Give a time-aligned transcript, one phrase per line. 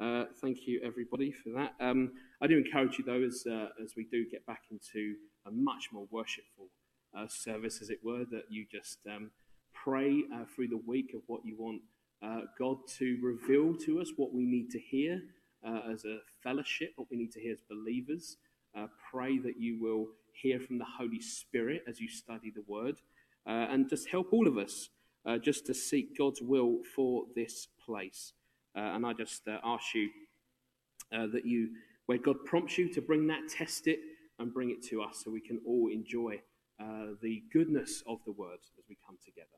[0.00, 1.74] Uh, thank you, everybody, for that.
[1.80, 5.14] Um, I do encourage you, though, as, uh, as we do get back into
[5.46, 6.66] a much more worshipful
[7.16, 9.30] uh, service, as it were, that you just um,
[9.72, 11.82] pray uh, through the week of what you want
[12.22, 15.20] uh, God to reveal to us, what we need to hear
[15.66, 18.36] uh, as a fellowship, what we need to hear as believers.
[19.10, 22.96] pray that you will hear from the Holy Spirit as you study the Word,
[23.46, 24.90] and just help all of us
[25.40, 28.32] just to seek God's will for this place.
[28.74, 30.10] And I just ask you
[31.10, 31.70] that you,
[32.06, 34.00] where God prompts you to bring that, test it
[34.38, 36.40] and bring it to us so we can all enjoy
[36.80, 39.48] uh, the goodness of the word as we come together.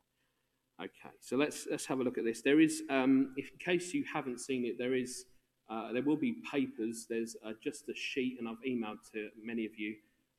[0.79, 2.43] Okay, so let's let's have a look at this.
[2.43, 5.25] There is, um, if in case you haven't seen it, there is
[5.71, 7.07] uh, there will be papers.
[7.09, 9.95] There's uh, just a sheet, and I've emailed to many of you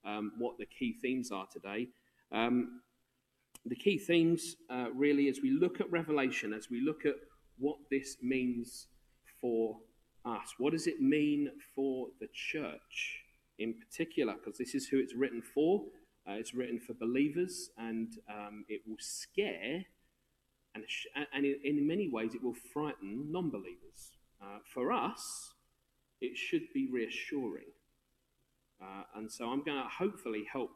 [0.06, 1.88] um, what the key themes are today.
[2.32, 2.82] Um,
[3.66, 7.16] the key themes uh, really, as we look at Revelation, as we look at
[7.60, 8.88] what this means
[9.42, 9.78] for
[10.26, 13.22] us, what does it mean for the church
[13.60, 14.34] in particular?
[14.34, 15.84] Because this is who it's written for.
[16.28, 19.86] Uh, it's written for believers, and um, it will scare,
[20.76, 20.84] and,
[21.34, 24.12] and in many ways, it will frighten non believers.
[24.42, 25.54] Uh, for us,
[26.20, 27.72] it should be reassuring.
[28.82, 30.72] Uh, and so I'm going to hopefully help,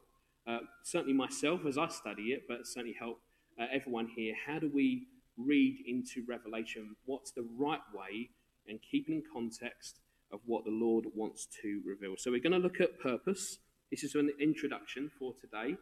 [0.48, 3.20] uh, certainly myself as I study it, but certainly help
[3.60, 4.34] uh, everyone here.
[4.48, 6.96] How do we read into Revelation?
[7.06, 8.30] What's the right way,
[8.68, 10.00] and keeping in context
[10.32, 12.16] of what the Lord wants to reveal?
[12.18, 13.58] So we're going to look at purpose.
[13.90, 15.76] This is an introduction for today.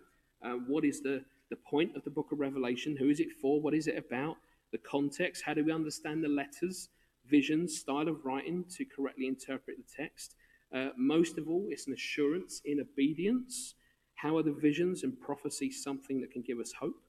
[0.44, 2.98] Uh, what is the, the point of the book of Revelation?
[2.98, 3.62] Who is it for?
[3.62, 4.38] What is it about?
[4.72, 5.44] The context.
[5.46, 6.90] How do we understand the letters,
[7.26, 10.36] visions, style of writing to correctly interpret the text?
[10.74, 13.76] Uh, most of all, it's an assurance in obedience.
[14.16, 17.02] How are the visions and prophecy something that can give us hope?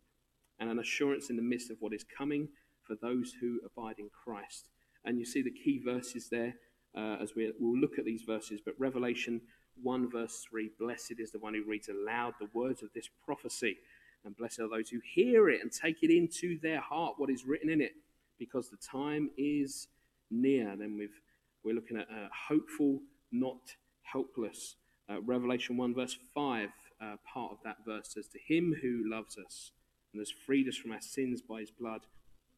[0.61, 2.49] And an assurance in the midst of what is coming
[2.83, 4.69] for those who abide in Christ.
[5.05, 6.55] And you see the key verses there
[6.97, 8.61] uh, as we, we'll look at these verses.
[8.65, 9.41] But Revelation
[9.83, 13.79] 1 verse 3 Blessed is the one who reads aloud the words of this prophecy,
[14.25, 17.45] and blessed are those who hear it and take it into their heart what is
[17.45, 17.93] written in it,
[18.39, 19.89] because the time is
[20.31, 20.75] near.
[20.77, 21.21] Then we've,
[21.65, 23.01] we're looking at uh, hopeful,
[23.33, 24.77] not helpless.
[25.09, 26.69] Uh, Revelation 1 verse 5,
[27.01, 29.73] uh, part of that verse says, To him who loves us
[30.13, 32.01] and has freed us from our sins by his blood,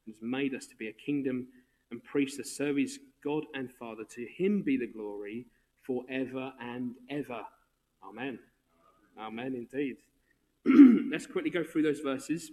[0.07, 1.49] and has made us to be a kingdom
[1.91, 5.47] and priests to serve his God and Father, to him be the glory
[5.83, 7.43] forever and ever.
[8.03, 8.39] Amen.
[9.19, 9.97] Amen, indeed.
[11.11, 12.53] Let's quickly go through those verses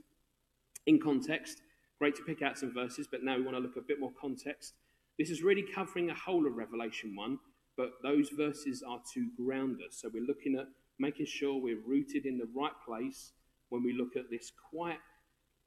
[0.86, 1.62] in context.
[2.00, 4.12] Great to pick out some verses, but now we want to look a bit more
[4.20, 4.74] context.
[5.18, 7.40] This is really covering a whole of Revelation 1,
[7.78, 9.98] but those verses are to ground us.
[10.02, 10.68] So we're looking at
[10.98, 13.32] making sure we're rooted in the right place
[13.70, 15.00] when we look at this quite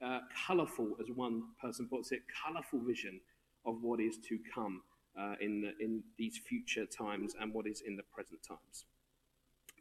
[0.04, 3.20] uh, colourful, as one person puts it, colourful vision
[3.64, 4.82] of what is to come
[5.18, 8.86] uh, in, the, in these future times and what is in the present times.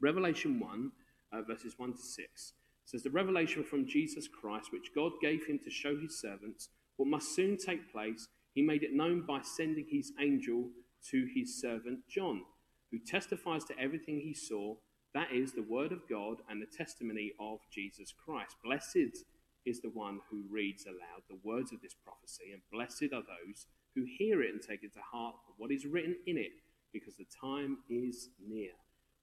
[0.02, 0.92] Revelation 1,
[1.34, 2.54] uh, verses 1 to 6
[2.86, 7.08] says, The revelation from Jesus Christ, which God gave him to show his servants what
[7.08, 10.70] must soon take place, he made it known by sending his angel
[11.10, 12.44] to his servant John,
[12.92, 14.76] who testifies to everything he saw.
[15.14, 18.56] That is the word of God and the testimony of Jesus Christ.
[18.64, 19.24] Blessed
[19.66, 23.68] is the one who reads aloud the words of this prophecy, and blessed are those
[23.94, 26.52] who hear it and take it to heart what is written in it,
[26.94, 28.72] because the time is near.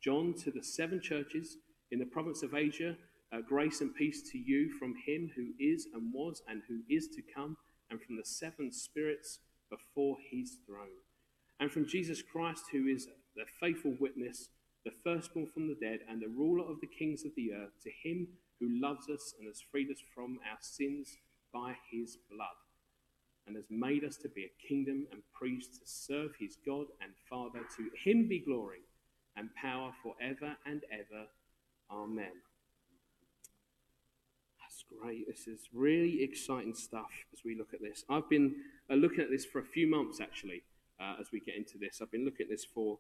[0.03, 1.57] John to the seven churches
[1.91, 2.97] in the province of Asia,
[3.33, 7.09] uh, grace and peace to you from him who is and was and who is
[7.09, 7.57] to come,
[7.91, 11.03] and from the seven spirits before his throne,
[11.61, 14.51] and from Jesus Christ, who is the faithful witness,
[14.89, 17.91] the firstborn from the dead, and the ruler of the kings of the earth, to
[18.03, 18.27] him
[18.59, 21.19] who loves us and has freed us from our sins
[21.53, 22.57] by his blood
[23.47, 27.13] and has made us to be a kingdom and priests to serve his God and
[27.31, 27.61] Father.
[27.77, 28.81] To him be glory
[29.37, 31.27] and power forever and ever.
[31.91, 32.43] Amen.
[34.61, 35.27] That's great.
[35.29, 38.05] This is really exciting stuff as we look at this.
[38.11, 38.57] I've been
[38.91, 40.63] uh, looking at this for a few months actually
[41.01, 42.01] uh, as we get into this.
[42.03, 42.99] I've been looking at this for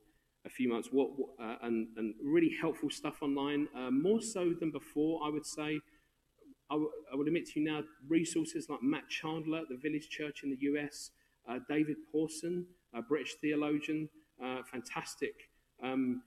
[0.49, 1.11] a few months what,
[1.41, 5.81] uh, and, and really helpful stuff online, uh, more so than before, I would say.
[6.71, 10.09] I, w- I would admit to you now, resources like Matt Chandler at the Village
[10.09, 11.11] Church in the US,
[11.49, 14.09] uh, David Pawson, a British theologian,
[14.43, 15.35] uh, fantastic
[15.83, 16.23] um,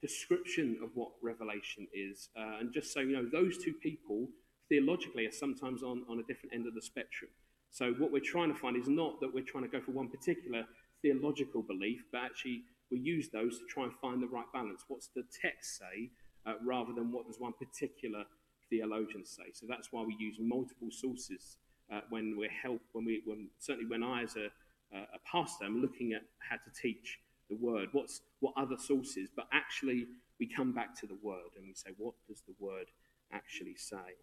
[0.00, 2.28] description of what Revelation is.
[2.36, 4.28] Uh, and just so you know, those two people
[4.68, 7.30] theologically are sometimes on, on a different end of the spectrum.
[7.70, 10.08] So what we're trying to find is not that we're trying to go for one
[10.08, 10.64] particular
[11.02, 12.62] theological belief, but actually
[12.92, 14.84] we use those to try and find the right balance.
[14.88, 16.10] What's the text say,
[16.46, 18.24] uh, rather than what does one particular
[18.70, 19.44] theologian say.
[19.52, 21.56] So that's why we use multiple sources
[21.92, 24.48] uh, when we're help when we when certainly when I as a
[24.94, 27.18] a pastor, I'm looking at how to teach
[27.48, 27.88] the word.
[27.92, 29.30] What's what other sources?
[29.34, 30.06] But actually,
[30.38, 32.86] we come back to the word and we say, what does the word
[33.32, 34.16] actually say?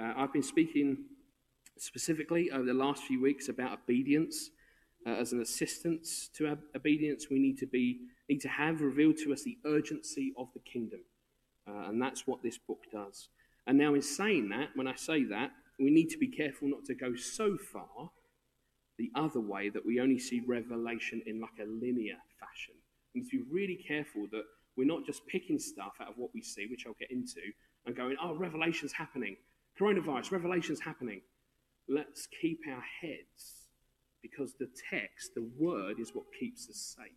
[0.00, 1.04] Uh, I've been speaking
[1.78, 4.50] specifically over the last few weeks about obedience.
[5.06, 9.32] Uh, as an assistance to obedience, we need to be need to have revealed to
[9.34, 11.00] us the urgency of the kingdom,
[11.68, 13.28] uh, and that's what this book does.
[13.66, 16.84] And now, in saying that, when I say that, we need to be careful not
[16.86, 18.10] to go so far
[18.96, 22.74] the other way that we only see revelation in like a linear fashion.
[23.14, 24.44] We need to be really careful that
[24.76, 27.40] we're not just picking stuff out of what we see, which I'll get into,
[27.86, 29.36] and going, oh, revelation's happening.
[29.78, 31.20] Coronavirus, revelation's happening.
[31.88, 33.63] Let's keep our heads
[34.24, 37.12] because the text, the word, is what keeps us safe.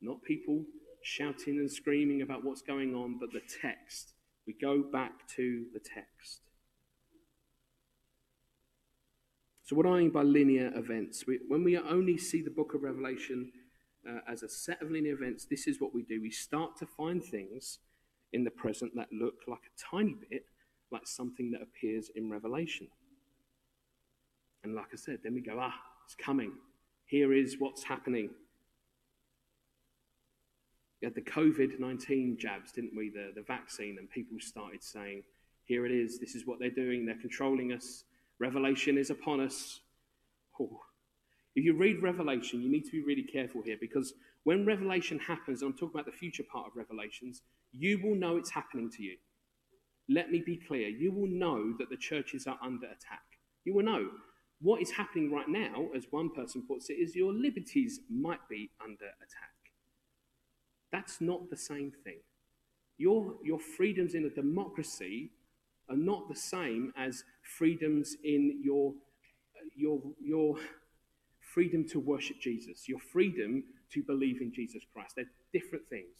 [0.00, 0.64] Not people
[1.02, 4.14] shouting and screaming about what's going on, but the text.
[4.46, 6.40] We go back to the text.
[9.62, 11.26] So, what I mean by linear events?
[11.26, 13.52] We, when we only see the book of Revelation
[14.08, 16.22] uh, as a set of linear events, this is what we do.
[16.22, 17.80] We start to find things
[18.32, 20.46] in the present that look like a tiny bit
[20.90, 22.88] like something that appears in Revelation.
[24.64, 25.74] And like I said, then we go, ah,
[26.14, 26.52] coming.
[27.06, 28.30] Here is what's happening.
[31.00, 33.10] We had the COVID 19 jabs, didn't we?
[33.10, 35.22] The, the vaccine, and people started saying,
[35.64, 38.04] here it is, this is what they're doing, they're controlling us,
[38.38, 39.80] Revelation is upon us.
[40.60, 40.80] Oh.
[41.54, 44.14] If you read Revelation, you need to be really careful here because
[44.44, 47.42] when Revelation happens, and I'm talking about the future part of Revelations,
[47.72, 49.16] you will know it's happening to you.
[50.08, 50.88] Let me be clear.
[50.88, 53.24] You will know that the churches are under attack.
[53.64, 54.10] You will know.
[54.60, 58.70] What is happening right now, as one person puts it, is your liberties might be
[58.82, 59.56] under attack.
[60.92, 62.20] That's not the same thing.
[62.96, 65.30] Your, your freedoms in a democracy
[65.90, 68.94] are not the same as freedoms in your,
[69.76, 70.56] your, your
[71.40, 73.62] freedom to worship Jesus, your freedom
[73.92, 75.14] to believe in Jesus Christ.
[75.16, 76.16] They're different things.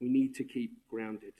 [0.00, 1.34] We need to keep grounded.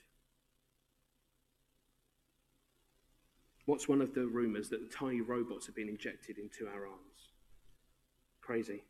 [3.66, 7.32] What's one of the rumors that the tiny robots have been injected into our arms?
[8.40, 8.84] Crazy.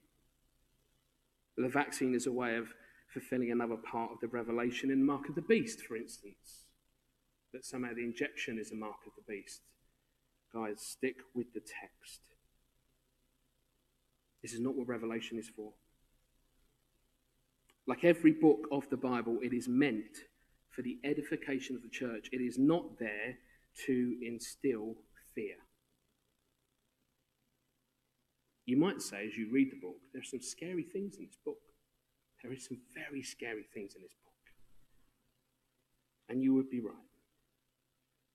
[1.57, 2.75] The vaccine is a way of
[3.13, 6.65] fulfilling another part of the revelation in Mark of the Beast, for instance
[7.55, 9.63] that somehow the injection is a mark of the beast.
[10.53, 12.21] Guys, stick with the text.
[14.43, 15.73] This is not what Revelation is for.
[17.87, 20.19] Like every book of the Bible, it is meant
[20.71, 22.29] for the edification of the church.
[22.33, 23.39] It is not there
[23.87, 24.95] to instill
[25.35, 25.57] fear.
[28.67, 31.37] You might say, as you read the book, there are some scary things in this
[31.45, 31.59] book.
[32.43, 34.33] There are some very scary things in this book.
[36.29, 36.95] And you would be right.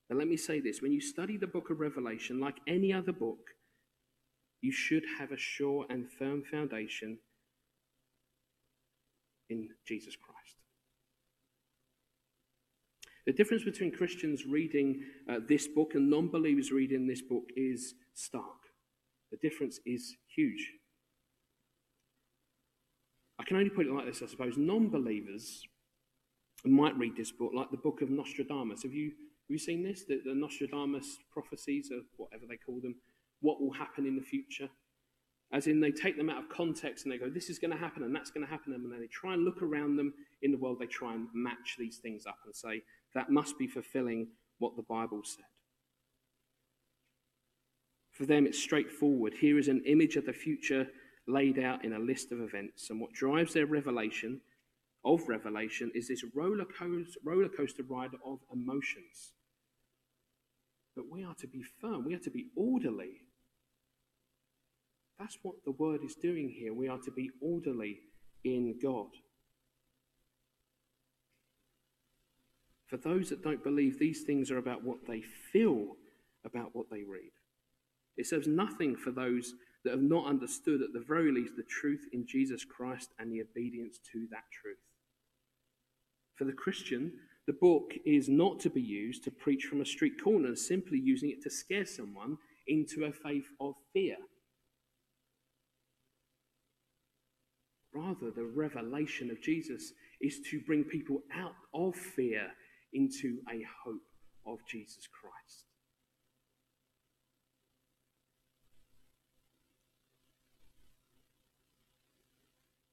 [0.08, 3.12] But let me say this when you study the book of Revelation, like any other
[3.12, 3.40] book,
[4.62, 7.20] you should have a sure and firm foundation
[9.50, 10.29] in Jesus Christ.
[13.30, 17.94] The difference between Christians reading uh, this book and non believers reading this book is
[18.16, 18.58] stark.
[19.30, 20.72] The difference is huge.
[23.38, 24.58] I can only put it like this, I suppose.
[24.58, 25.62] Non believers
[26.66, 28.82] might read this book like the book of Nostradamus.
[28.82, 30.06] Have you have you seen this?
[30.06, 32.96] The, the Nostradamus prophecies, or whatever they call them,
[33.42, 34.70] what will happen in the future?
[35.52, 37.78] As in, they take them out of context and they go, this is going to
[37.78, 38.74] happen and that's going to happen.
[38.74, 41.76] And then they try and look around them in the world, they try and match
[41.78, 42.84] these things up and say,
[43.16, 44.28] that must be fulfilling
[44.60, 45.46] what the Bible said.
[48.12, 49.34] For them, it's straightforward.
[49.34, 50.88] Here is an image of the future
[51.28, 52.90] laid out in a list of events.
[52.90, 54.42] And what drives their revelation
[55.06, 59.34] of revelation is this roller coaster, roller coaster ride of emotions.
[60.96, 63.22] But we are to be firm, we are to be orderly.
[65.18, 66.74] That's what the word is doing here.
[66.74, 68.00] We are to be orderly
[68.44, 69.08] in God.
[72.90, 75.96] For those that don't believe, these things are about what they feel
[76.44, 77.32] about what they read.
[78.18, 79.54] It serves nothing for those
[79.84, 83.42] that have not understood, at the very least, the truth in Jesus Christ and the
[83.42, 84.78] obedience to that truth.
[86.36, 87.14] For the Christian,
[87.48, 91.30] the book is not to be used to preach from a street corner, simply using
[91.30, 94.18] it to scare someone into a faith of fear.
[97.94, 102.52] Rather, the revelation of Jesus is to bring people out of fear
[102.94, 104.02] into a hope
[104.46, 105.66] of Jesus Christ.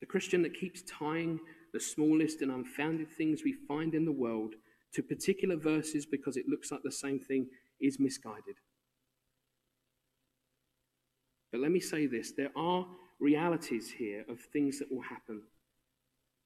[0.01, 1.41] The Christian that keeps tying
[1.73, 4.55] the smallest and unfounded things we find in the world
[4.95, 7.49] to particular verses because it looks like the same thing
[7.81, 8.57] is misguided.
[11.51, 12.87] But let me say this there are
[13.19, 15.43] realities here of things that will happen,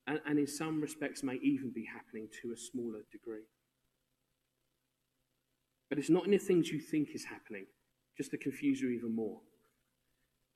[0.06, 3.46] and, and in some respects may even be happening to a smaller degree.
[5.88, 7.66] But it's not in the things you think is happening,
[8.16, 9.40] just to confuse you even more.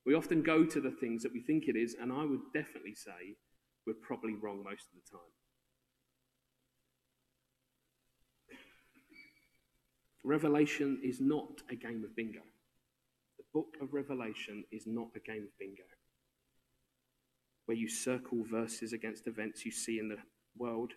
[0.06, 2.94] We often go to the things that we think it is, and I would definitely
[2.94, 3.36] say
[3.86, 5.20] we're probably wrong most of the time.
[10.22, 12.40] Revelation is not a game of bingo.
[13.38, 15.84] The book of Revelation is not a game of bingo
[17.66, 20.18] where you circle verses against events you see in the
[20.56, 20.92] world.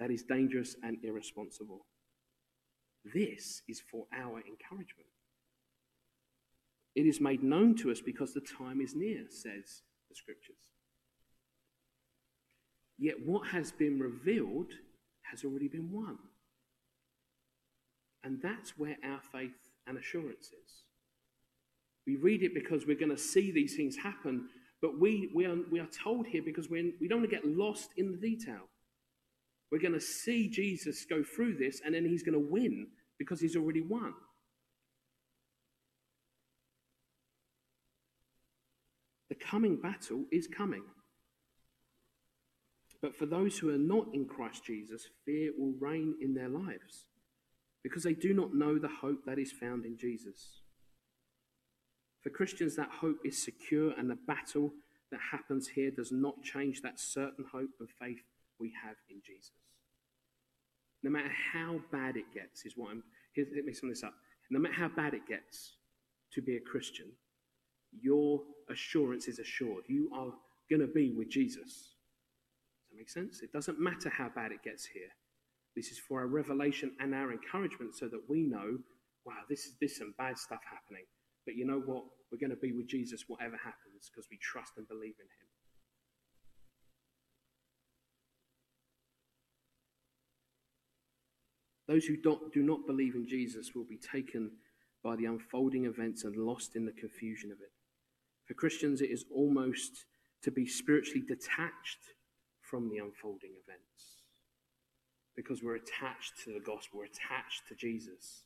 [0.00, 1.86] That is dangerous and irresponsible.
[3.12, 5.08] This is for our encouragement.
[6.94, 10.72] It is made known to us because the time is near, says the scriptures.
[12.98, 14.72] Yet what has been revealed
[15.22, 16.18] has already been won.
[18.22, 20.84] And that's where our faith and assurance is.
[22.06, 24.48] We read it because we're going to see these things happen,
[24.84, 27.46] but we, we, are, we are told here because we're, we don't want to get
[27.46, 28.68] lost in the detail.
[29.72, 32.88] We're going to see Jesus go through this and then he's going to win
[33.18, 34.12] because he's already won.
[39.30, 40.84] The coming battle is coming.
[43.00, 47.06] But for those who are not in Christ Jesus, fear will reign in their lives
[47.82, 50.60] because they do not know the hope that is found in Jesus.
[52.24, 54.72] For Christians, that hope is secure, and the battle
[55.10, 58.22] that happens here does not change that certain hope and faith
[58.58, 59.52] we have in Jesus.
[61.02, 63.02] No matter how bad it gets, is what I'm.
[63.34, 64.14] Here, let me sum this up.
[64.50, 65.74] No matter how bad it gets
[66.32, 67.12] to be a Christian,
[68.00, 68.40] your
[68.70, 69.84] assurance is assured.
[69.86, 70.32] You are
[70.70, 71.60] going to be with Jesus.
[71.60, 73.42] Does that make sense?
[73.42, 75.10] It doesn't matter how bad it gets here.
[75.76, 78.78] This is for our revelation and our encouragement so that we know,
[79.26, 81.04] wow, this is this some bad stuff happening.
[81.44, 82.04] But you know what?
[82.30, 85.48] We're going to be with Jesus whatever happens because we trust and believe in him.
[91.86, 94.52] Those who do not believe in Jesus will be taken
[95.02, 97.72] by the unfolding events and lost in the confusion of it.
[98.46, 100.06] For Christians, it is almost
[100.42, 102.14] to be spiritually detached
[102.62, 104.24] from the unfolding events
[105.36, 108.43] because we're attached to the gospel, we're attached to Jesus.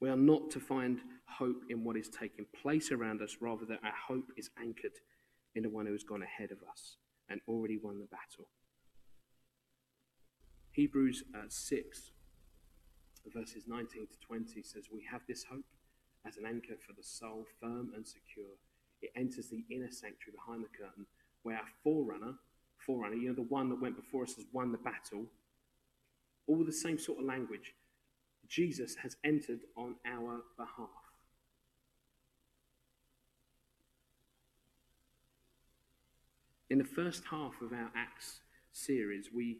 [0.00, 3.80] We are not to find hope in what is taking place around us, rather, that
[3.82, 4.98] our hope is anchored
[5.54, 6.96] in the one who has gone ahead of us
[7.28, 8.48] and already won the battle.
[10.72, 12.10] Hebrews uh, 6,
[13.32, 15.64] verses 19 to 20 says, We have this hope
[16.26, 18.58] as an anchor for the soul, firm and secure.
[19.00, 21.06] It enters the inner sanctuary behind the curtain,
[21.42, 22.34] where our forerunner,
[22.78, 25.24] forerunner, you know, the one that went before us has won the battle,
[26.46, 27.74] all the same sort of language.
[28.48, 30.88] Jesus has entered on our behalf.
[36.68, 38.40] In the first half of our Acts
[38.72, 39.58] series, we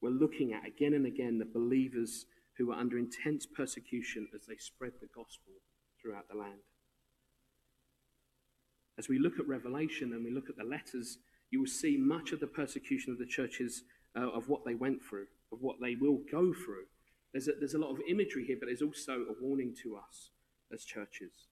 [0.00, 2.26] were looking at again and again the believers
[2.56, 5.54] who were under intense persecution as they spread the gospel
[6.00, 6.60] throughout the land.
[8.98, 11.18] As we look at Revelation and we look at the letters,
[11.50, 13.82] you will see much of the persecution of the churches,
[14.16, 16.86] uh, of what they went through, of what they will go through.
[17.34, 20.30] There's a, there's a lot of imagery here, but there's also a warning to us
[20.72, 21.48] as churches.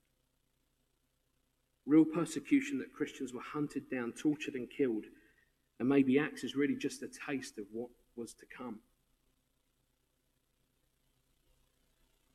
[1.85, 5.07] Real persecution that Christians were hunted down, tortured, and killed.
[5.81, 8.79] And maybe Acts is really just a taste of what was to come.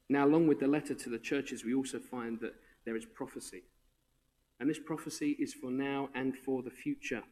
[0.10, 3.63] Now, along with the letter to the churches, we also find that there is prophecy.
[4.60, 7.24] And this prophecy is for now and for the future.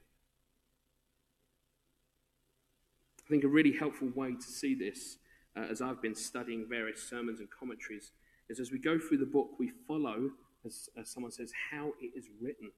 [3.19, 5.17] I think a really helpful way to see this
[5.55, 8.11] uh, as I've been studying various sermons and commentaries,
[8.49, 10.31] is as we go through the book, we follow,
[10.65, 12.71] as, as someone says, how it is written.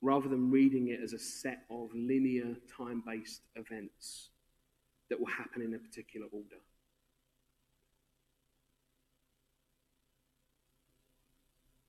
[0.00, 4.30] Rather than reading it as a set of linear, time based events
[5.10, 6.60] that will happen in a particular order.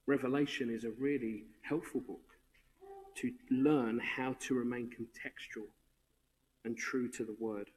[0.07, 2.39] Revelation is a really helpful book
[3.15, 5.67] to learn how to remain contextual
[6.65, 7.69] and true to the word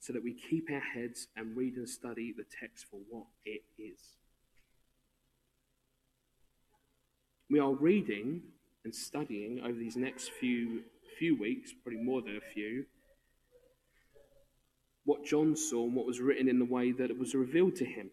[0.00, 3.62] so that we keep our heads and read and study the text for what it
[3.78, 4.00] is.
[7.48, 8.42] We are reading
[8.84, 10.82] and studying over these next few
[11.18, 12.84] few weeks, probably more than a few,
[15.04, 17.84] what John saw and what was written in the way that it was revealed to
[17.84, 18.10] him.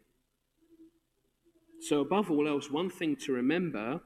[1.82, 4.00] So, above all else, one thing to remember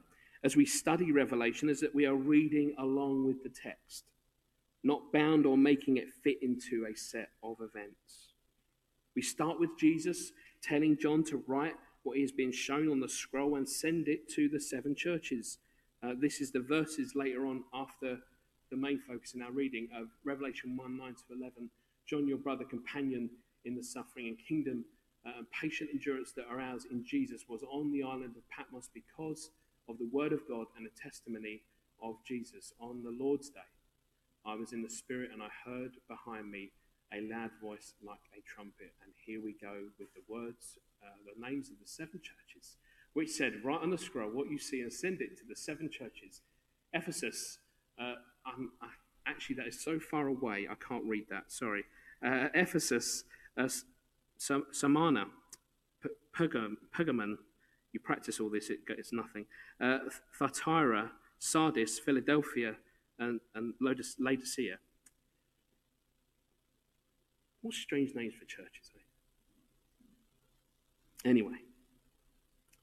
[0.44, 4.06] as we study Revelation is that we are reading along with the text
[4.88, 8.34] not bound or making it fit into a set of events.
[9.16, 13.10] We start with Jesus telling John to write what he has been shown on the
[13.10, 15.58] scroll and send it to the seven churches.
[16.02, 18.20] Uh, this is the verses later on after
[18.72, 21.70] the main focus in our reading of Revelation 1 9 to 11.
[22.06, 23.30] John, your brother, companion
[23.66, 24.86] in the suffering and kingdom
[25.26, 28.90] uh, and patient endurance that are ours in Jesus, was on the island of Patmos
[28.94, 29.50] because
[29.90, 31.64] of the word of God and the testimony
[32.02, 32.72] of Jesus.
[32.80, 33.60] On the Lord's day,
[34.48, 36.72] I was in the Spirit and I heard behind me
[37.14, 38.94] a loud voice like a trumpet.
[39.04, 42.78] And here we go with the words, uh, the names of the seven churches,
[43.14, 45.90] which said, Write on the scroll what you see and send it to the seven
[45.92, 46.42] churches.
[46.94, 47.60] Ephesus,
[48.00, 48.88] uh, I,
[49.26, 51.84] actually, that is so far away, I can't read that, sorry.
[52.26, 53.26] Uh, Ephesus,
[53.58, 53.68] uh,
[54.38, 55.26] Samana,
[56.34, 57.36] Pergamon,
[57.92, 59.46] you practice all this, it, it's nothing.
[59.82, 60.00] Uh,
[60.38, 62.76] Thyatira, Sardis, Philadelphia,
[63.20, 64.78] and, and Laodicea.
[67.62, 69.00] What strange names for churches, eh?
[71.30, 71.58] Anyway,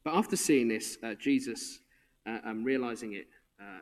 [0.05, 1.81] but after seeing this, uh, Jesus,
[2.27, 3.29] uh, and realizing it,
[3.61, 3.81] uh,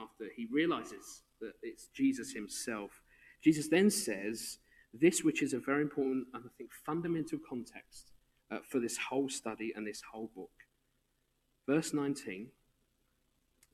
[0.00, 3.02] after he realizes that it's Jesus himself,
[3.42, 4.58] Jesus then says
[4.92, 8.12] this, which is a very important and I think fundamental context
[8.50, 10.50] uh, for this whole study and this whole book.
[11.66, 12.48] Verse 19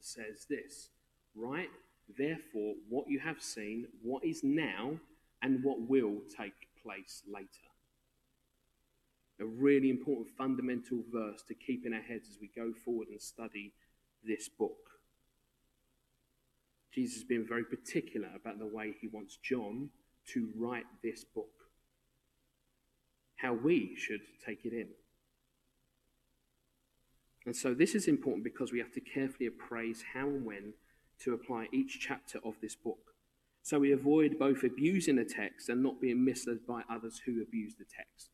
[0.00, 0.90] says this
[1.34, 1.70] Write,
[2.16, 4.98] therefore, what you have seen, what is now,
[5.42, 7.48] and what will take place later.
[9.40, 13.20] A really important fundamental verse to keep in our heads as we go forward and
[13.20, 13.72] study
[14.24, 14.76] this book.
[16.94, 19.90] Jesus has been very particular about the way he wants John
[20.28, 21.52] to write this book,
[23.36, 24.88] how we should take it in.
[27.44, 30.72] And so this is important because we have to carefully appraise how and when
[31.24, 32.98] to apply each chapter of this book.
[33.62, 37.74] So we avoid both abusing the text and not being misled by others who abuse
[37.76, 38.30] the text.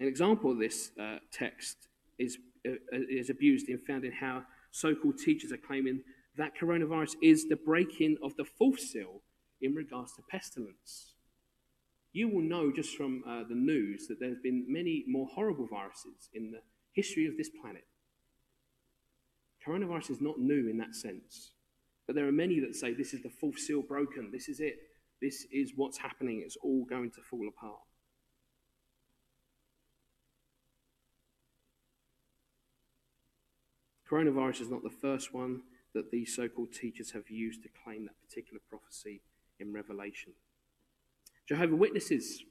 [0.00, 1.88] An example of this uh, text
[2.18, 6.02] is, uh, is abused in found in how so called teachers are claiming
[6.36, 9.22] that coronavirus is the breaking of the fourth seal
[9.60, 11.14] in regards to pestilence.
[12.12, 15.66] You will know just from uh, the news that there have been many more horrible
[15.66, 16.60] viruses in the
[16.92, 17.84] history of this planet.
[19.66, 21.52] Coronavirus is not new in that sense.
[22.06, 24.30] But there are many that say this is the fourth seal broken.
[24.32, 24.76] This is it.
[25.20, 26.42] This is what's happening.
[26.44, 27.80] It's all going to fall apart.
[34.10, 35.62] Coronavirus is not the first one
[35.94, 39.20] that these so called teachers have used to claim that particular prophecy
[39.60, 40.32] in Revelation.
[41.46, 42.42] Jehovah Witnesses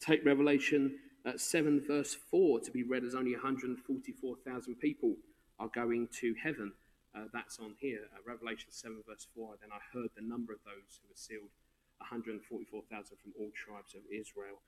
[0.00, 5.16] take Revelation uh, 7, verse 4 to be read as only 144,000 people
[5.60, 6.72] are going to heaven.
[7.14, 9.56] Uh, that's on here, uh, Revelation 7, verse 4.
[9.60, 11.50] Then I heard the number of those who were sealed
[11.98, 14.62] 144,000 from all tribes of Israel.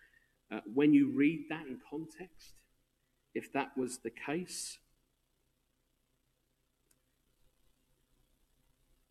[0.50, 2.54] Uh, when you read that in context,
[3.34, 4.78] if that was the case,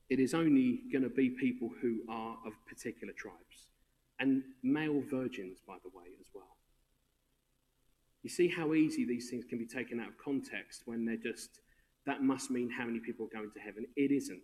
[0.10, 3.70] it is only going to be people who are of particular tribes
[4.20, 6.58] and male virgins, by the way, as well.
[8.22, 11.62] You see how easy these things can be taken out of context when they're just
[12.06, 13.86] that must mean how many people are going to heaven.
[13.96, 14.42] It isn't.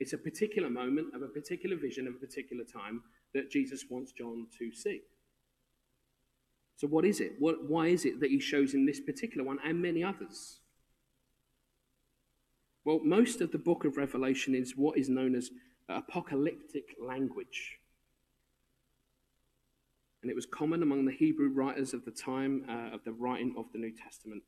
[0.00, 3.02] It's a particular moment of a particular vision of a particular time
[3.34, 5.02] that Jesus wants John to see.
[6.76, 7.34] So, what is it?
[7.38, 10.58] What, why is it that he shows in this particular one and many others?
[12.84, 15.50] Well, most of the book of Revelation is what is known as
[15.88, 17.78] apocalyptic language.
[20.22, 23.54] And it was common among the Hebrew writers of the time uh, of the writing
[23.56, 24.42] of the New Testament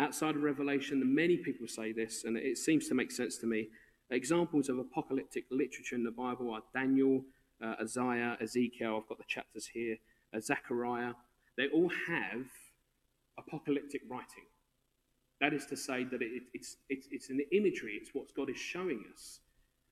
[0.00, 3.68] outside of Revelation, many people say this, and it seems to make sense to me.
[4.10, 7.22] Examples of apocalyptic literature in the Bible are Daniel,
[7.62, 9.00] uh, Isaiah, Ezekiel.
[9.00, 9.96] I've got the chapters here.
[10.34, 11.12] Uh, Zechariah.
[11.56, 12.46] They all have
[13.38, 14.46] apocalyptic writing.
[15.40, 18.58] That is to say that it, it's, it's, it's an imagery, it's what God is
[18.58, 19.40] showing us.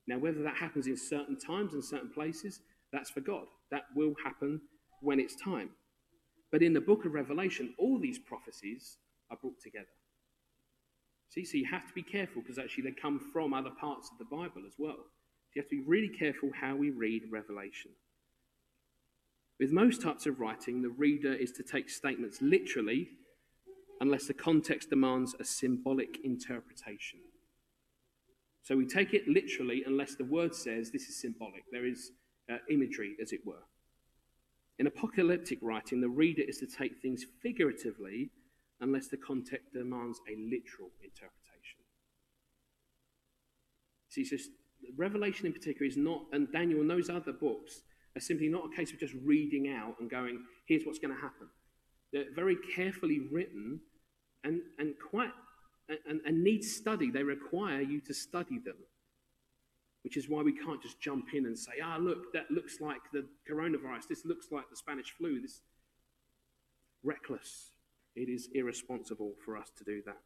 [0.07, 2.61] Now, whether that happens in certain times and certain places,
[2.92, 3.47] that's for God.
[3.71, 4.61] That will happen
[5.01, 5.71] when it's time.
[6.51, 8.97] But in the book of Revelation, all these prophecies
[9.31, 9.87] are brought together.
[11.31, 14.19] See, so you have to be careful because actually they come from other parts of
[14.19, 14.97] the Bible as well.
[14.97, 17.91] So you have to be really careful how we read Revelation.
[19.61, 23.09] With most types of writing, the reader is to take statements literally
[24.01, 27.19] unless the context demands a symbolic interpretation.
[28.62, 31.64] So we take it literally unless the word says this is symbolic.
[31.73, 32.12] There is
[32.51, 33.64] uh, imagery, as it were.
[34.79, 38.31] In apocalyptic writing, the reader is to take things figuratively
[38.81, 41.81] unless the context demands a literal interpretation.
[44.09, 44.37] See, so
[44.97, 47.83] Revelation in particular is not, and Daniel and those other books
[48.17, 51.21] are simply not a case of just reading out and going, here's what's going to
[51.21, 51.49] happen.
[52.12, 53.81] They're very carefully written
[54.45, 55.31] and, and quite
[56.07, 57.11] and, and need study.
[57.11, 58.77] They require you to study them,
[60.03, 63.01] which is why we can't just jump in and say, ah, look, that looks like
[63.12, 64.09] the coronavirus.
[64.09, 65.41] This looks like the Spanish flu.
[65.41, 65.62] This
[67.03, 67.73] reckless.
[68.18, 70.18] It is irresponsible for us to do that.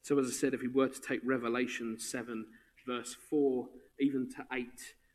[0.00, 2.46] So, as I said, if we were to take Revelation 7,
[2.86, 3.68] verse 4,
[4.00, 4.66] even to 8,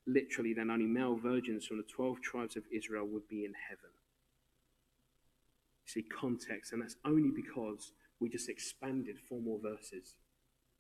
[0.05, 3.89] literally, then only male virgins from the 12 tribes of Israel would be in heaven.
[5.85, 10.15] See, context, and that's only because we just expanded four more verses.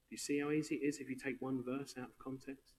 [0.09, 2.75] Do you see how easy it is if you take one verse out of context?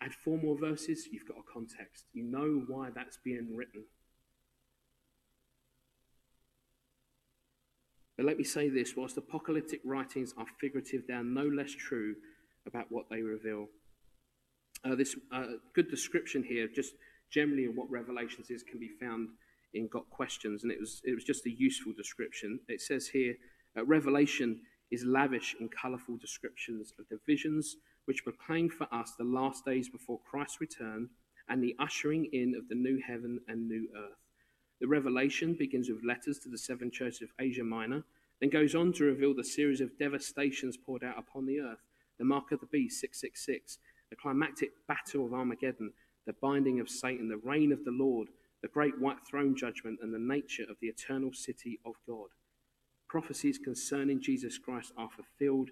[0.00, 2.06] Add four more verses, you've got a context.
[2.14, 3.84] You know why that's being written.
[8.20, 12.16] But let me say this whilst apocalyptic writings are figurative, they are no less true
[12.66, 13.68] about what they reveal.
[14.84, 16.92] Uh, this uh, good description here, just
[17.30, 19.30] generally of what Revelations is, can be found
[19.72, 22.60] in Got Questions, and it was, it was just a useful description.
[22.68, 23.36] It says here
[23.74, 29.24] uh, Revelation is lavish in colourful descriptions of the visions which proclaim for us the
[29.24, 31.08] last days before Christ's return
[31.48, 34.19] and the ushering in of the new heaven and new earth.
[34.80, 38.04] The revelation begins with letters to the seven churches of Asia Minor,
[38.40, 41.80] then goes on to reveal the series of devastations poured out upon the earth
[42.18, 43.78] the mark of the beast, 666,
[44.10, 45.90] the climactic battle of Armageddon,
[46.26, 48.28] the binding of Satan, the reign of the Lord,
[48.60, 52.28] the great white throne judgment, and the nature of the eternal city of God.
[53.08, 55.70] Prophecies concerning Jesus Christ are fulfilled,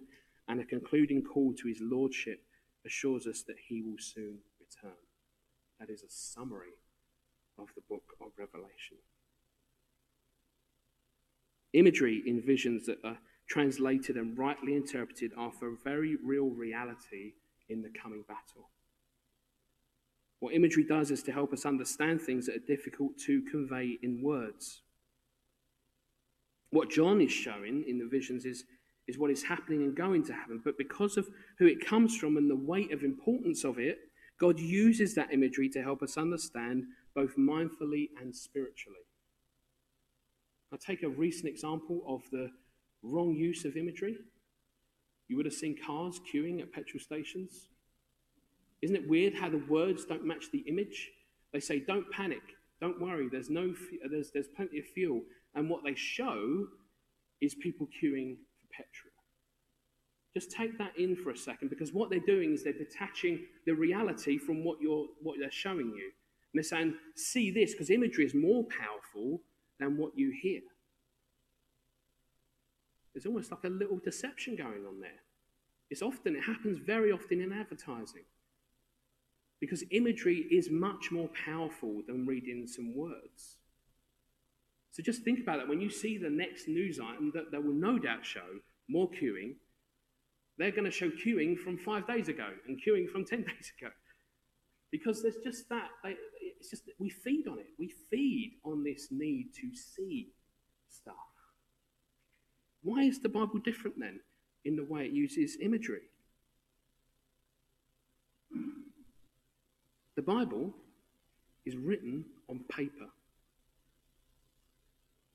[0.49, 2.40] and a concluding call to his lordship
[2.87, 4.97] assures us that he will soon return.
[5.79, 6.73] That is a summary
[7.59, 8.97] of the book of Revelation.
[11.73, 13.18] Imagery in visions that are
[13.49, 17.33] translated and rightly interpreted are for very real reality
[17.68, 18.71] in the coming battle.
[20.40, 24.23] What imagery does is to help us understand things that are difficult to convey in
[24.23, 24.83] words.
[26.71, 28.64] What John is showing in the visions is,
[29.09, 32.37] is what is happening and going to happen, but because of who it comes from
[32.37, 33.99] and the weight of importance of it,
[34.38, 36.85] God uses that imagery to help us understand
[37.18, 39.04] both mindfully and spiritually.
[40.70, 42.48] I'll take a recent example of the
[43.02, 44.18] wrong use of imagery.
[45.26, 47.70] You would have seen cars queuing at petrol stations.
[48.83, 51.11] Isn't it weird how the words don't match the image?
[51.52, 52.44] They say, "Don't panic,
[52.81, 53.28] don't worry.
[53.28, 53.74] There's no,
[54.09, 55.22] there's there's plenty of fuel."
[55.57, 56.68] And what they show
[57.40, 59.16] is people queuing for petrol.
[60.35, 63.35] Just take that in for a second, because what they're doing is they're detaching
[63.66, 66.12] the reality from what you're what they're showing you.
[66.52, 69.42] And they're saying, "See this," because imagery is more powerful
[69.78, 70.62] than what you hear.
[73.12, 75.22] There's almost like a little deception going on there.
[75.90, 78.24] It's often, it happens very often in advertising.
[79.61, 83.56] Because imagery is much more powerful than reading some words.
[84.92, 85.68] So just think about that.
[85.68, 89.54] When you see the next news item that, that will no doubt show more queuing,
[90.56, 93.90] they're going to show queuing from five days ago and queuing from 10 days ago.
[94.90, 95.88] Because there's just that.
[96.05, 97.66] It's just we feed on it.
[97.79, 100.29] We feed on this need to see
[100.88, 101.14] stuff.
[102.83, 104.20] Why is the Bible different then
[104.64, 106.09] in the way it uses imagery?
[110.16, 110.74] The Bible
[111.64, 113.07] is written on paper.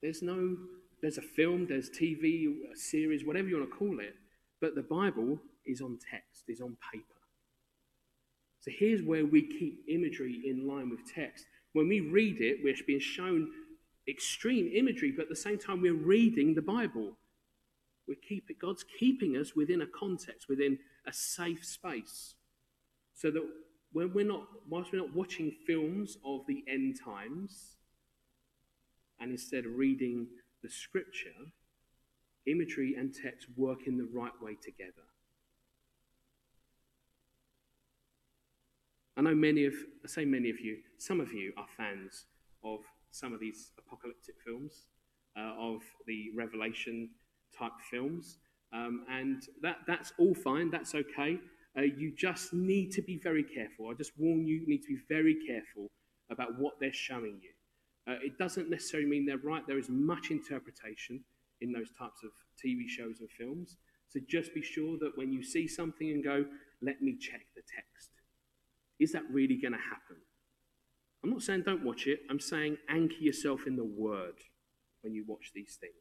[0.01, 0.57] There's no,
[1.01, 4.15] there's a film, there's TV, a series, whatever you want to call it,
[4.59, 7.12] but the Bible is on text, is on paper.
[8.63, 11.45] So here's where we keep imagery in line with text.
[11.73, 13.49] When we read it, we're being shown
[14.07, 17.17] extreme imagery, but at the same time, we're reading the Bible.
[18.07, 22.35] We're keeping, God's keeping us within a context, within a safe space,
[23.13, 23.43] so that
[23.91, 27.75] when we're not, whilst we're not watching films of the end times,
[29.19, 30.27] and instead reading
[30.61, 31.51] the scripture,
[32.45, 35.12] imagery and text work in the right way together.
[39.15, 39.73] I know many of,
[40.03, 42.25] I say many of you, some of you are fans
[42.63, 42.79] of
[43.11, 44.87] some of these apocalyptic films,
[45.37, 47.09] uh, of the Revelation
[47.57, 48.37] type films.
[48.73, 51.39] Um, and that, that's all fine, that's okay.
[51.77, 53.89] Uh, you just need to be very careful.
[53.89, 55.91] I just warn you, you need to be very careful
[56.31, 58.11] about what they're showing you.
[58.11, 59.65] Uh, it doesn't necessarily mean they're right.
[59.67, 61.23] There is much interpretation
[61.61, 62.31] in those types of
[62.63, 63.77] TV shows and films.
[64.09, 66.45] So just be sure that when you see something and go,
[66.81, 68.09] let me check the text.
[68.99, 70.17] Is that really going to happen?
[71.23, 72.19] I'm not saying don't watch it.
[72.29, 74.35] I'm saying anchor yourself in the word
[75.01, 75.93] when you watch these things.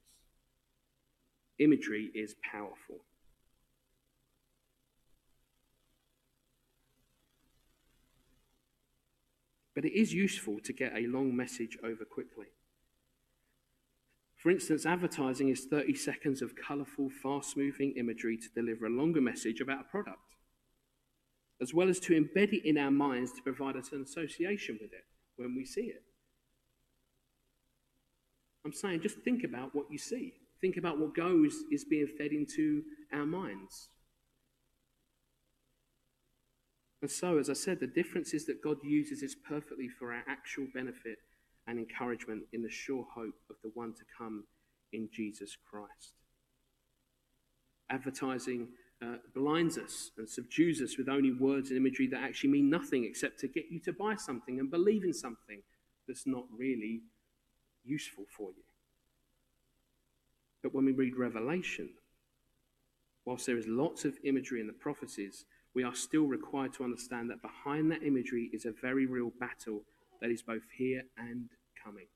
[1.58, 3.04] Imagery is powerful.
[9.74, 12.46] But it is useful to get a long message over quickly.
[14.36, 19.20] For instance, advertising is 30 seconds of colourful, fast moving imagery to deliver a longer
[19.20, 20.18] message about a product,
[21.62, 24.92] as well as to embed it in our minds to provide us an association with
[24.92, 25.04] it
[25.36, 26.02] when we see it.
[28.64, 30.34] I'm saying just think about what you see.
[30.60, 33.88] Think about what goes is being fed into our minds.
[37.00, 40.22] And so, as I said, the difference is that God uses this perfectly for our
[40.28, 41.18] actual benefit
[41.66, 44.44] and encouragement in the sure hope of the one to come
[44.92, 46.14] in Jesus Christ.
[47.90, 48.68] Advertising
[49.02, 53.04] uh, blinds us and subdues us with only words and imagery that actually mean nothing
[53.04, 55.62] except to get you to buy something and believe in something
[56.06, 57.02] that's not really
[57.84, 58.62] useful for you.
[60.62, 61.90] But when we read Revelation,
[63.24, 67.30] whilst there is lots of imagery in the prophecies, we are still required to understand
[67.30, 69.82] that behind that imagery is a very real battle
[70.20, 71.48] that is both here and
[71.82, 72.06] coming.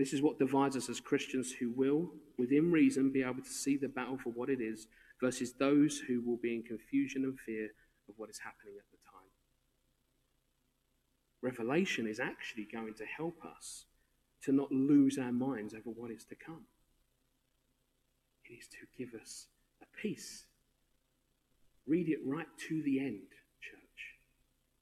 [0.00, 2.08] This is what divides us as Christians who will,
[2.38, 4.86] within reason, be able to see the battle for what it is,
[5.20, 7.68] versus those who will be in confusion and fear
[8.08, 9.28] of what is happening at the time.
[11.42, 13.84] Revelation is actually going to help us
[14.44, 16.64] to not lose our minds over what is to come.
[18.48, 19.48] It is to give us
[19.82, 20.46] a peace.
[21.86, 23.28] Read it right to the end,
[23.60, 24.16] church.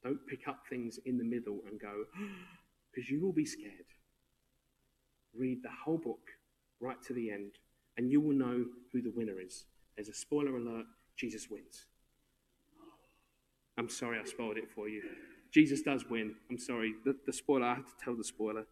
[0.05, 2.05] Don't pick up things in the middle and go,
[2.95, 3.98] because you will be scared.
[5.37, 6.21] Read the whole book
[6.81, 7.53] right to the end,
[7.97, 9.65] and you will know who the winner is.
[9.97, 10.87] There's a spoiler alert
[11.17, 11.87] Jesus wins.
[13.77, 15.03] I'm sorry I spoiled it for you.
[15.53, 16.35] Jesus does win.
[16.51, 16.95] I'm sorry.
[17.05, 18.67] The, the spoiler, I have to tell the spoiler.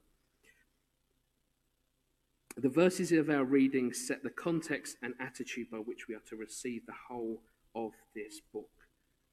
[2.56, 6.36] The verses of our reading set the context and attitude by which we are to
[6.36, 7.42] receive the whole
[7.74, 8.70] of this book.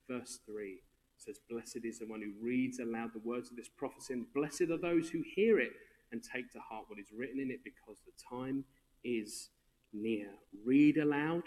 [0.10, 0.80] Verse 3
[1.18, 4.64] says, Blessed is the one who reads aloud the words of this prophecy, and blessed
[4.64, 5.72] are those who hear it
[6.14, 8.64] and take to heart what is written in it, because the time
[9.04, 9.50] is
[9.92, 10.28] near.
[10.64, 11.44] Read aloud,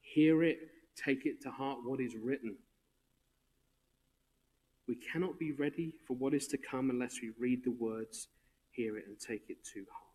[0.00, 0.58] hear it,
[0.96, 2.56] take it to heart what is written.
[4.88, 8.28] We cannot be ready for what is to come unless we read the words,
[8.70, 10.06] hear it, and take it to heart.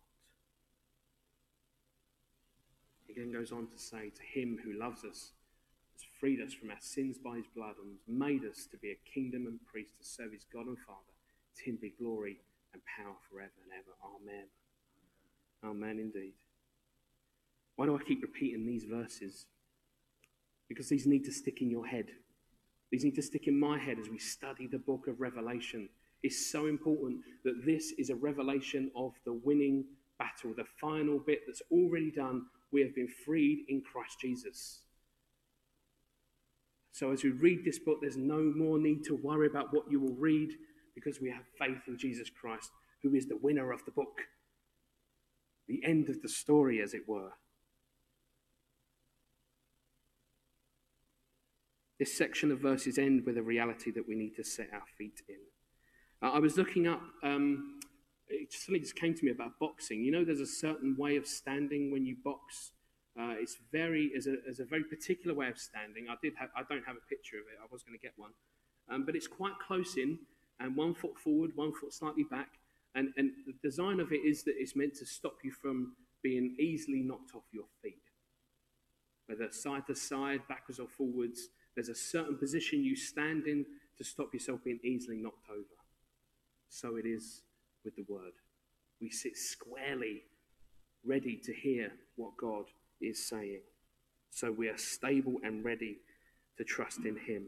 [3.08, 5.32] again goes on to say, To him who loves us,
[5.92, 8.90] has freed us from our sins by his blood, and has made us to be
[8.90, 10.98] a kingdom and priest to serve his God and Father.
[11.58, 12.38] To him be glory
[12.72, 13.92] and power forever and ever.
[14.04, 14.46] Amen.
[15.64, 16.34] Amen indeed.
[17.76, 19.46] Why do I keep repeating these verses?
[20.68, 22.06] Because these need to stick in your head.
[22.90, 25.88] These need to stick in my head as we study the book of Revelation.
[26.22, 29.84] It's so important that this is a revelation of the winning
[30.18, 34.80] battle, the final bit that's already done we have been freed in Christ Jesus.
[36.92, 40.00] So, as we read this book, there's no more need to worry about what you
[40.00, 40.50] will read
[40.94, 42.70] because we have faith in Jesus Christ,
[43.02, 44.22] who is the winner of the book.
[45.68, 47.30] The end of the story, as it were.
[51.98, 55.22] This section of verses end with a reality that we need to set our feet
[55.28, 55.36] in.
[56.20, 57.80] Uh, I was looking up um,
[58.32, 60.02] it suddenly just came to me about boxing.
[60.02, 62.72] You know, there's a certain way of standing when you box.
[63.18, 66.06] Uh, it's very, is a, is a very particular way of standing.
[66.08, 67.60] I did have, I don't have a picture of it.
[67.60, 68.30] I was going to get one,
[68.90, 70.18] um, but it's quite close in,
[70.60, 72.58] and one foot forward, one foot slightly back,
[72.94, 76.54] and and the design of it is that it's meant to stop you from being
[76.58, 78.02] easily knocked off your feet,
[79.26, 81.48] whether side to side, backwards or forwards.
[81.74, 83.64] There's a certain position you stand in
[83.96, 85.80] to stop yourself being easily knocked over.
[86.68, 87.42] So it is
[87.84, 88.32] with the word.
[89.00, 90.22] We sit squarely,
[91.04, 92.66] ready to hear what God
[93.00, 93.62] is saying.
[94.30, 95.98] So we are stable and ready
[96.56, 97.46] to trust in Him.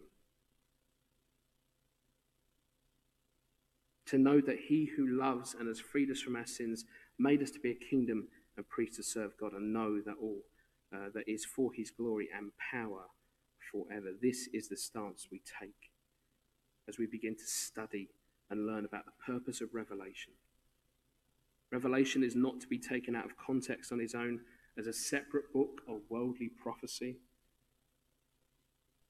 [4.07, 6.85] To know that He who loves and has freed us from our sins
[7.19, 10.43] made us to be a kingdom and priest to serve God, and know that all
[10.95, 13.07] uh, that is for His glory and power
[13.73, 14.11] forever.
[14.21, 15.91] This is the stance we take
[16.89, 18.11] as we begin to study
[18.51, 20.35] and learn about the purpose of Revelation.
[21.73, 24.41] Revelation is not to be taken out of context on its own
[24.79, 27.17] as a separate book of worldly prophecy,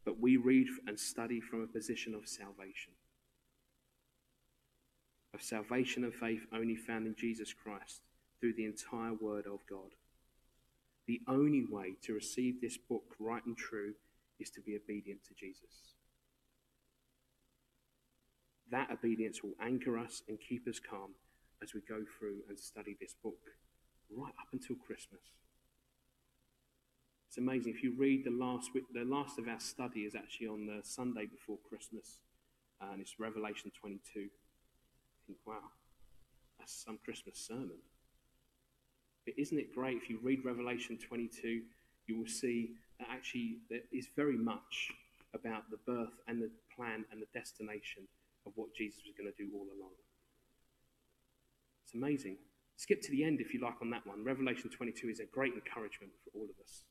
[0.05, 2.93] but we read and study from a position of salvation.
[5.35, 8.03] Of salvation and faith only found in Jesus Christ
[8.39, 9.91] through the entire Word of God.
[11.09, 13.95] The only way to receive this book right and true
[14.39, 15.97] is to be obedient to Jesus.
[18.71, 21.11] That obedience will anchor us and keep us calm
[21.61, 23.39] as we go through and study this book
[24.17, 25.21] right up until Christmas.
[27.29, 27.75] It's amazing.
[27.75, 31.27] If you read the last, the last of our study is actually on the Sunday
[31.27, 32.19] before Christmas,
[32.81, 34.29] and it's Revelation 22.
[35.27, 35.71] Think, wow,
[36.59, 37.79] that's some Christmas sermon.
[39.25, 41.63] But isn't it great if you read Revelation 22,
[42.07, 44.93] you will see that actually there is very much
[45.35, 48.03] about the birth and the plan and the destination
[48.47, 49.97] of what Jesus was going to do all along.
[51.85, 52.37] It's amazing.
[52.77, 54.25] Skip to the end if you like on that one.
[54.25, 56.83] Revelation 22 is a great encouragement for all of us.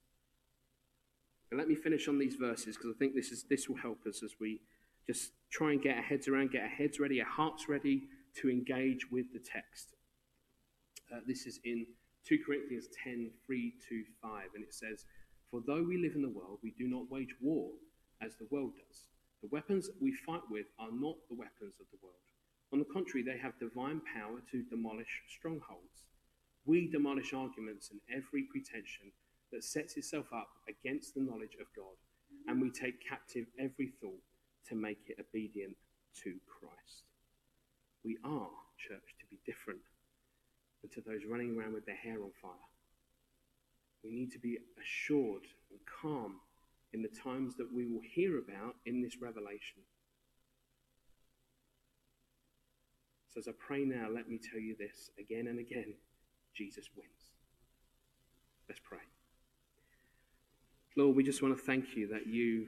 [1.49, 4.07] But let me finish on these verses because I think this, is, this will help
[4.07, 4.59] us as we
[5.05, 8.03] just try and get our heads around, get our heads ready, our hearts ready
[8.41, 9.95] to engage with the text.
[11.13, 11.85] Uh, this is in
[12.25, 15.05] 2 Corinthians 10 3 to 5, and it says,
[15.51, 17.69] For though we live in the world, we do not wage war
[18.21, 19.07] as the world does.
[19.41, 22.15] The weapons we fight with are not the weapons of the world.
[22.71, 26.05] On the contrary, they have divine power to demolish strongholds.
[26.65, 29.11] We demolish arguments and every pretension
[29.51, 31.95] that sets itself up against the knowledge of God,
[32.47, 34.23] and we take captive every thought
[34.69, 35.75] to make it obedient
[36.23, 37.03] to Christ.
[38.03, 39.79] We are, church, to be different
[40.81, 42.51] than to those running around with their hair on fire.
[44.03, 46.41] We need to be assured and calm
[46.91, 49.81] in the times that we will hear about in this revelation.
[53.33, 55.95] So, as I pray now, let me tell you this again and again
[56.53, 57.31] Jesus wins.
[58.69, 58.99] Let's pray.
[60.95, 62.67] Lord, we just want to thank you that you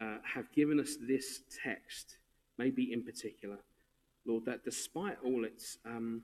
[0.00, 2.16] uh, have given us this text,
[2.58, 3.58] maybe in particular,
[4.26, 6.22] Lord, that despite all its, um,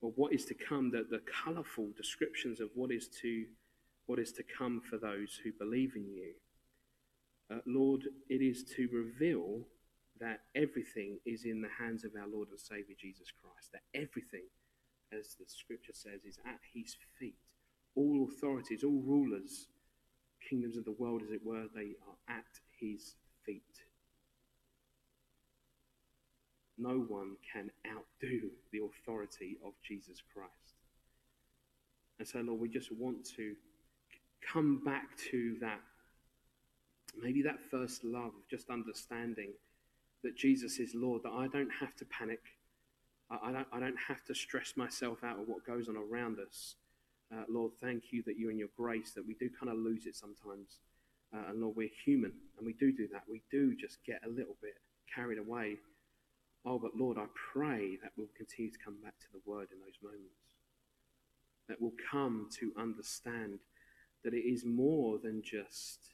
[0.00, 3.46] or what is to come, that the colourful descriptions of what is to
[4.06, 6.32] what is to come for those who believe in you.
[7.50, 9.62] Uh, Lord, it is to reveal
[10.20, 14.44] that everything is in the hands of our Lord and Savior Jesus Christ, that everything,
[15.12, 17.36] as the scripture says, is at his feet.
[17.94, 19.68] All authorities, all rulers,
[20.48, 23.85] kingdoms of the world, as it were, they are at his feet.
[26.78, 30.76] No one can outdo the authority of Jesus Christ.
[32.18, 33.54] And so, Lord, we just want to
[34.52, 35.80] come back to that,
[37.20, 39.50] maybe that first love just understanding
[40.22, 42.40] that Jesus is Lord, that I don't have to panic.
[43.30, 46.76] I, don't, I don't have to stress myself out of what goes on around us.
[47.32, 50.06] Uh, Lord, thank you that you and your grace, that we do kind of lose
[50.06, 50.78] it sometimes.
[51.34, 53.24] Uh, and Lord, we're human and we do do that.
[53.28, 54.74] We do just get a little bit
[55.12, 55.76] carried away.
[56.68, 59.78] Oh, but Lord, I pray that we'll continue to come back to the word in
[59.78, 60.56] those moments.
[61.68, 63.60] That we'll come to understand
[64.24, 66.10] that it is more than just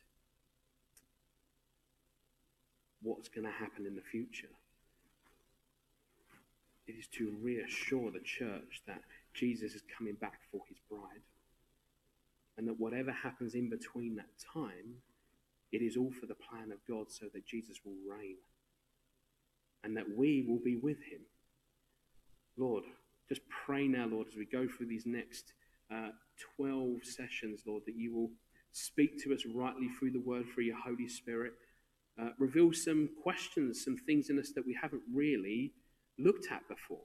[3.02, 4.52] what's going to happen in the future.
[6.86, 9.00] It is to reassure the church that
[9.32, 11.22] Jesus is coming back for his bride.
[12.58, 14.96] And that whatever happens in between that time,
[15.70, 18.36] it is all for the plan of God so that Jesus will reign.
[19.84, 21.20] And that we will be with him.
[22.56, 22.84] Lord,
[23.28, 25.52] just pray now, Lord, as we go through these next
[25.92, 26.10] uh,
[26.56, 28.30] 12 sessions, Lord, that you will
[28.72, 31.52] speak to us rightly through the word, through your Holy Spirit.
[32.20, 35.72] Uh, reveal some questions, some things in us that we haven't really
[36.18, 37.04] looked at before,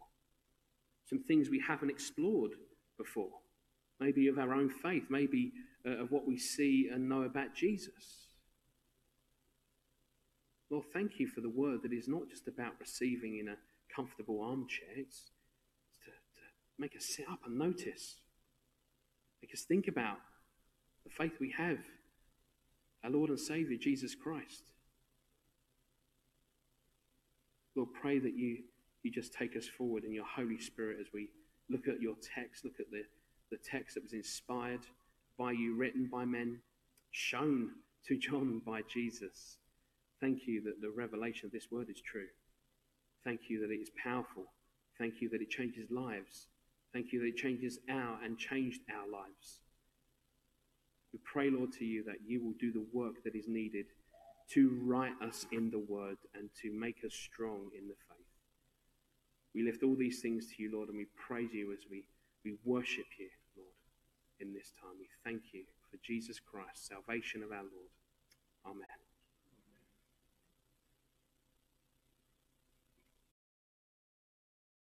[1.05, 2.51] some things we haven't explored
[2.97, 3.31] before,
[3.99, 5.53] maybe of our own faith, maybe
[5.85, 8.26] uh, of what we see and know about Jesus.
[10.69, 13.55] Lord, thank you for the word that is not just about receiving in a
[13.93, 15.31] comfortable armchair, it's,
[16.03, 16.45] to, to
[16.77, 18.19] make us sit up and notice
[19.41, 20.17] make us think about
[21.03, 21.79] the faith we have,
[23.03, 24.71] our Lord and Savior, Jesus Christ.
[27.75, 28.57] Lord, pray that you,
[29.03, 31.29] you just take us forward in your Holy Spirit as we
[31.69, 33.03] look at your text, look at the,
[33.51, 34.85] the text that was inspired
[35.37, 36.59] by you, written by men,
[37.11, 37.69] shown
[38.07, 39.57] to John by Jesus.
[40.21, 42.27] Thank you that the revelation of this word is true.
[43.23, 44.45] Thank you that it is powerful.
[44.97, 46.47] Thank you that it changes lives.
[46.93, 49.61] Thank you that it changes our and changed our lives.
[51.13, 53.85] We pray, Lord, to you that you will do the work that is needed
[54.51, 58.17] to write us in the word and to make us strong in the faith.
[59.53, 62.05] We lift all these things to you, Lord, and we praise you as we,
[62.45, 63.73] we worship you, Lord,
[64.39, 64.93] in this time.
[64.99, 67.91] We thank you for Jesus Christ, salvation of our Lord.
[68.65, 69.06] Amen.